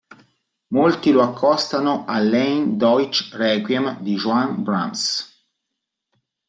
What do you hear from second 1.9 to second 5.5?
all'Ein deutsches Requiem di Johannes Brahms.